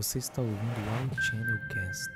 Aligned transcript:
Você 0.00 0.18
está 0.18 0.40
ouvindo 0.40 0.56
o 0.56 1.14
iChannel 1.14 1.58
Cast. 1.68 2.08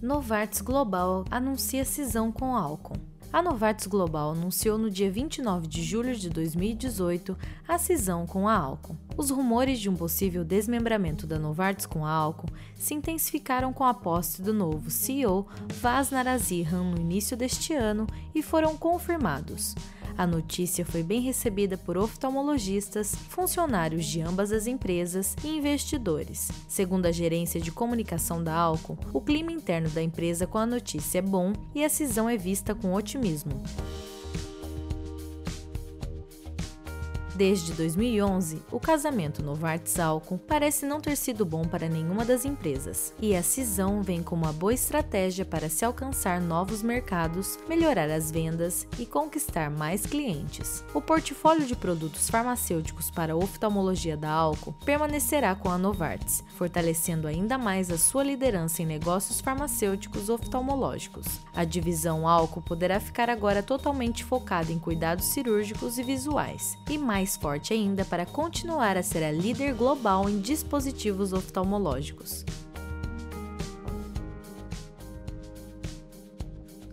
Novartis 0.00 0.60
Global 0.60 1.24
anuncia 1.28 1.84
cisão 1.84 2.30
com 2.30 2.54
Alcon. 2.54 2.94
A 3.32 3.42
Novartis 3.42 3.88
Global 3.88 4.30
anunciou 4.30 4.78
no 4.78 4.88
dia 4.88 5.10
29 5.10 5.66
de 5.66 5.82
julho 5.82 6.14
de 6.14 6.30
2018 6.30 7.36
a 7.66 7.78
cisão 7.78 8.28
com 8.28 8.46
a 8.46 8.54
Alcon. 8.54 8.96
Os 9.16 9.30
rumores 9.30 9.80
de 9.80 9.90
um 9.90 9.96
possível 9.96 10.44
desmembramento 10.44 11.26
da 11.26 11.36
Novartis 11.36 11.84
com 11.84 12.06
a 12.06 12.12
Alcon 12.12 12.46
se 12.76 12.94
intensificaram 12.94 13.72
com 13.72 13.82
a 13.82 13.92
posse 13.92 14.40
do 14.40 14.54
novo 14.54 14.88
CEO 14.88 15.48
Vaz 15.80 16.12
Narazihan 16.12 16.84
no 16.84 16.96
início 16.96 17.36
deste 17.36 17.74
ano 17.74 18.06
e 18.32 18.40
foram 18.40 18.76
confirmados. 18.76 19.74
A 20.16 20.26
notícia 20.26 20.84
foi 20.84 21.02
bem 21.02 21.20
recebida 21.20 21.76
por 21.76 21.96
oftalmologistas, 21.96 23.14
funcionários 23.28 24.04
de 24.04 24.20
ambas 24.20 24.52
as 24.52 24.66
empresas 24.66 25.34
e 25.44 25.48
investidores. 25.48 26.50
Segundo 26.68 27.06
a 27.06 27.12
gerência 27.12 27.60
de 27.60 27.72
comunicação 27.72 28.42
da 28.42 28.54
Alcon, 28.54 28.96
o 29.12 29.20
clima 29.20 29.52
interno 29.52 29.88
da 29.90 30.02
empresa 30.02 30.46
com 30.46 30.58
a 30.58 30.66
notícia 30.66 31.18
é 31.18 31.22
bom 31.22 31.52
e 31.74 31.84
a 31.84 31.88
cisão 31.88 32.28
é 32.28 32.36
vista 32.36 32.74
com 32.74 32.92
otimismo. 32.92 33.62
Desde 37.34 37.72
2011, 37.72 38.62
o 38.70 38.78
casamento 38.78 39.42
Novartis-Alcon 39.42 40.36
parece 40.36 40.84
não 40.84 41.00
ter 41.00 41.16
sido 41.16 41.46
bom 41.46 41.64
para 41.64 41.88
nenhuma 41.88 42.26
das 42.26 42.44
empresas, 42.44 43.14
e 43.18 43.34
a 43.34 43.42
cisão 43.42 44.02
vem 44.02 44.22
como 44.22 44.42
uma 44.42 44.52
boa 44.52 44.74
estratégia 44.74 45.44
para 45.44 45.70
se 45.70 45.82
alcançar 45.82 46.42
novos 46.42 46.82
mercados, 46.82 47.58
melhorar 47.66 48.10
as 48.10 48.30
vendas 48.30 48.86
e 48.98 49.06
conquistar 49.06 49.70
mais 49.70 50.04
clientes. 50.04 50.84
O 50.92 51.00
portfólio 51.00 51.64
de 51.64 51.74
produtos 51.74 52.28
farmacêuticos 52.28 53.10
para 53.10 53.32
a 53.32 53.36
oftalmologia 53.36 54.16
da 54.16 54.30
Alcon 54.30 54.72
permanecerá 54.84 55.54
com 55.54 55.70
a 55.70 55.78
Novartis, 55.78 56.44
fortalecendo 56.58 57.26
ainda 57.26 57.56
mais 57.56 57.90
a 57.90 57.96
sua 57.96 58.24
liderança 58.24 58.82
em 58.82 58.86
negócios 58.86 59.40
farmacêuticos 59.40 60.28
oftalmológicos. 60.28 61.26
A 61.54 61.64
divisão 61.64 62.28
Alcon 62.28 62.60
poderá 62.60 63.00
ficar 63.00 63.30
agora 63.30 63.62
totalmente 63.62 64.22
focada 64.22 64.70
em 64.70 64.78
cuidados 64.78 65.26
cirúrgicos 65.26 65.96
e 65.96 66.02
visuais, 66.02 66.76
e 66.90 66.98
mais 66.98 67.21
mais 67.22 67.36
forte 67.36 67.72
ainda 67.72 68.04
para 68.04 68.26
continuar 68.26 68.96
a 68.96 69.02
ser 69.02 69.22
a 69.22 69.30
líder 69.30 69.74
global 69.74 70.28
em 70.28 70.40
dispositivos 70.40 71.32
oftalmológicos. 71.32 72.44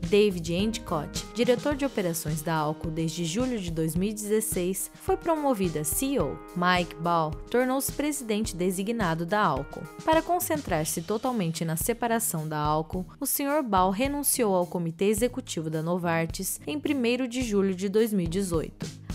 David 0.08 0.54
Endicott, 0.54 1.26
diretor 1.34 1.76
de 1.76 1.86
operações 1.86 2.44
da 2.44 2.54
Alco 2.54 2.90
desde 2.92 3.26
julho 3.26 3.60
de 3.60 3.72
2016, 3.72 4.92
foi 4.94 5.18
promovido 5.18 5.80
a 5.80 5.84
CEO. 5.84 6.38
Mike 6.56 6.96
Ball 6.96 7.32
tornou-se 7.50 7.92
presidente 7.92 8.56
designado 8.56 9.26
da 9.26 9.40
Alco. 9.40 9.82
Para 10.06 10.22
concentrar-se 10.22 11.02
totalmente 11.02 11.66
na 11.66 11.76
separação 11.76 12.48
da 12.48 12.58
Alco, 12.58 13.06
o 13.20 13.26
Sr. 13.26 13.64
Ball 13.64 13.90
renunciou 13.90 14.56
ao 14.56 14.68
comitê 14.68 15.06
executivo 15.06 15.72
da 15.72 15.82
Novartis 15.82 16.60
em 16.68 16.78
1 16.78 17.28
de 17.28 17.42
julho 17.42 17.74
de 17.74 17.90
2018. 17.90 19.09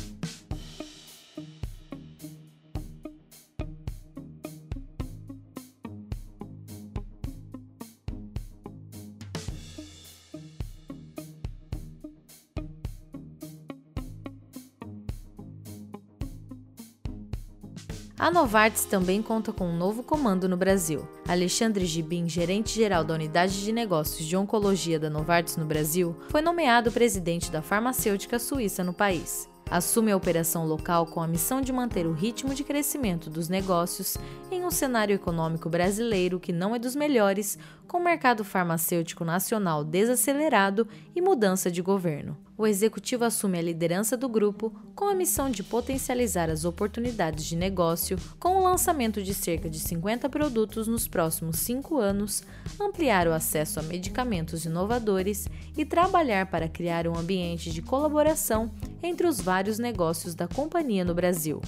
A 18.16 18.30
Novartis 18.30 18.84
também 18.84 19.20
conta 19.20 19.52
com 19.52 19.66
um 19.66 19.76
novo 19.76 20.02
comando 20.02 20.48
no 20.48 20.56
Brasil. 20.56 21.06
Alexandre 21.26 21.84
Gibin, 21.84 22.28
gerente-geral 22.28 23.02
da 23.02 23.14
Unidade 23.14 23.60
de 23.60 23.72
Negócios 23.72 24.24
de 24.24 24.36
Oncologia 24.36 25.00
da 25.00 25.10
Novartis 25.10 25.56
no 25.56 25.64
Brasil, 25.64 26.16
foi 26.28 26.40
nomeado 26.40 26.92
presidente 26.92 27.50
da 27.50 27.60
farmacêutica 27.60 28.38
suíça 28.38 28.84
no 28.84 28.92
país. 28.92 29.48
Assume 29.74 30.12
a 30.12 30.16
operação 30.16 30.64
local 30.64 31.04
com 31.04 31.20
a 31.20 31.26
missão 31.26 31.60
de 31.60 31.72
manter 31.72 32.06
o 32.06 32.12
ritmo 32.12 32.54
de 32.54 32.62
crescimento 32.62 33.28
dos 33.28 33.48
negócios 33.48 34.16
em 34.48 34.64
um 34.64 34.70
cenário 34.70 35.12
econômico 35.12 35.68
brasileiro 35.68 36.38
que 36.38 36.52
não 36.52 36.76
é 36.76 36.78
dos 36.78 36.94
melhores, 36.94 37.58
com 37.88 37.98
o 37.98 38.04
mercado 38.04 38.44
farmacêutico 38.44 39.24
nacional 39.24 39.82
desacelerado 39.82 40.86
e 41.12 41.20
mudança 41.20 41.72
de 41.72 41.82
governo. 41.82 42.36
O 42.56 42.68
executivo 42.68 43.24
assume 43.24 43.58
a 43.58 43.62
liderança 43.62 44.16
do 44.16 44.28
grupo 44.28 44.72
com 44.94 45.06
a 45.06 45.14
missão 45.14 45.50
de 45.50 45.64
potencializar 45.64 46.48
as 46.48 46.64
oportunidades 46.64 47.44
de 47.44 47.56
negócio 47.56 48.16
com 48.38 48.56
o 48.56 48.62
lançamento 48.62 49.20
de 49.20 49.34
cerca 49.34 49.68
de 49.68 49.80
50 49.80 50.28
produtos 50.28 50.86
nos 50.86 51.08
próximos 51.08 51.58
cinco 51.58 51.98
anos, 51.98 52.44
ampliar 52.80 53.26
o 53.26 53.32
acesso 53.32 53.80
a 53.80 53.82
medicamentos 53.82 54.64
inovadores 54.64 55.48
e 55.76 55.84
trabalhar 55.84 56.46
para 56.46 56.68
criar 56.68 57.08
um 57.08 57.18
ambiente 57.18 57.72
de 57.72 57.82
colaboração 57.82 58.70
entre 59.04 59.26
os 59.26 59.40
vários 59.40 59.78
negócios 59.78 60.34
da 60.34 60.48
companhia 60.48 61.04
no 61.04 61.14
Brasil. 61.14 61.60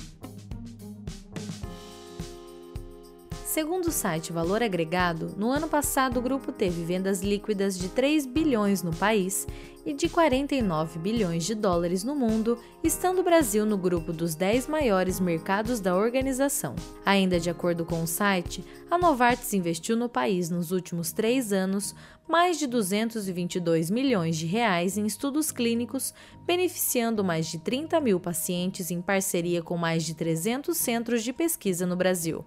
Segundo 3.57 3.87
o 3.87 3.91
site 3.91 4.35
Valor 4.35 4.63
Agregado, 4.63 5.33
no 5.35 5.51
ano 5.51 5.67
passado 5.67 6.19
o 6.19 6.23
grupo 6.23 6.53
teve 6.53 6.85
vendas 6.85 7.23
líquidas 7.23 7.79
de 7.79 7.89
3 7.89 8.27
bilhões 8.27 8.83
no 8.83 8.95
país 8.95 9.49
e 9.87 9.95
de 9.95 10.11
49 10.11 10.99
bilhões 10.99 11.43
de 11.43 11.55
dólares 11.55 12.05
no 12.05 12.15
mundo, 12.15 12.59
estando 12.85 13.21
o 13.21 13.25
Brasil 13.25 13.65
no 13.65 13.79
grupo 13.79 14.13
dos 14.13 14.35
10 14.35 14.67
maiores 14.67 15.19
mercados 15.19 15.81
da 15.81 15.97
organização. 15.97 16.77
Ainda 17.03 17.41
de 17.41 17.49
acordo 17.49 17.87
com 17.87 18.03
o 18.03 18.07
site, 18.07 18.63
a 18.91 18.99
Novartis 18.99 19.55
investiu 19.55 19.97
no 19.97 20.07
país 20.07 20.51
nos 20.51 20.71
últimos 20.71 21.11
três 21.11 21.51
anos 21.51 21.95
mais 22.29 22.59
de 22.59 22.67
222 22.67 23.89
milhões 23.89 24.37
de 24.37 24.45
reais 24.45 24.99
em 24.99 25.07
estudos 25.07 25.51
clínicos, 25.51 26.13
beneficiando 26.45 27.25
mais 27.25 27.47
de 27.47 27.57
30 27.57 27.99
mil 28.03 28.21
pacientes 28.21 28.91
em 28.91 29.01
parceria 29.01 29.63
com 29.63 29.79
mais 29.79 30.05
de 30.05 30.13
300 30.15 30.77
centros 30.77 31.25
de 31.25 31.33
pesquisa 31.33 31.87
no 31.87 31.97
Brasil. 31.97 32.45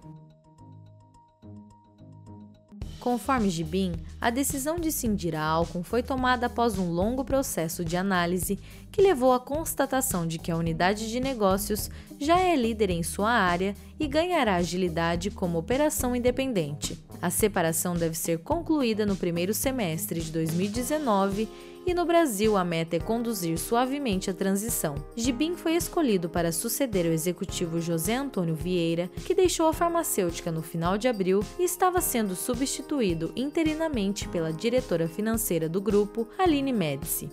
Conforme 3.00 3.48
Gibin, 3.48 3.92
a 4.20 4.28
decisão 4.28 4.78
de 4.78 4.92
cindir 4.92 5.34
a 5.34 5.42
Alcon 5.42 5.82
foi 5.82 6.02
tomada 6.02 6.46
após 6.46 6.78
um 6.78 6.92
longo 6.92 7.24
processo 7.24 7.82
de 7.82 7.96
análise 7.96 8.58
que 8.92 9.00
levou 9.00 9.32
à 9.32 9.40
constatação 9.40 10.26
de 10.26 10.38
que 10.38 10.50
a 10.50 10.56
unidade 10.56 11.10
de 11.10 11.18
negócios 11.18 11.90
já 12.20 12.38
é 12.38 12.54
líder 12.54 12.90
em 12.90 13.02
sua 13.02 13.30
área 13.30 13.74
e 13.98 14.06
ganhará 14.06 14.56
agilidade 14.56 15.30
como 15.30 15.58
operação 15.58 16.14
independente. 16.14 16.98
A 17.22 17.30
separação 17.30 17.94
deve 17.94 18.16
ser 18.16 18.40
concluída 18.40 19.06
no 19.06 19.16
primeiro 19.16 19.54
semestre 19.54 20.20
de 20.20 20.30
2019 20.30 21.48
e 21.90 21.94
no 21.94 22.06
Brasil 22.06 22.56
a 22.56 22.64
meta 22.64 22.94
é 22.94 23.00
conduzir 23.00 23.58
suavemente 23.58 24.30
a 24.30 24.34
transição. 24.34 24.94
Gibin 25.16 25.56
foi 25.56 25.74
escolhido 25.74 26.28
para 26.28 26.52
suceder 26.52 27.04
o 27.04 27.12
executivo 27.12 27.80
José 27.80 28.14
Antônio 28.14 28.54
Vieira, 28.54 29.08
que 29.26 29.34
deixou 29.34 29.66
a 29.66 29.72
farmacêutica 29.72 30.52
no 30.52 30.62
final 30.62 30.96
de 30.96 31.08
abril 31.08 31.40
e 31.58 31.64
estava 31.64 32.00
sendo 32.00 32.36
substituído 32.36 33.32
interinamente 33.34 34.28
pela 34.28 34.52
diretora 34.52 35.08
financeira 35.08 35.68
do 35.68 35.80
grupo, 35.80 36.28
Aline 36.38 36.72
Médici. 36.72 37.28